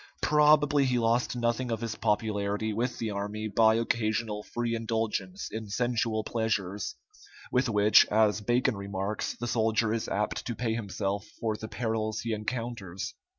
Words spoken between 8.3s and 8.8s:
Bacon